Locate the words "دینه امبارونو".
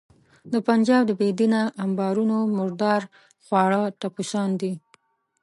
1.39-2.37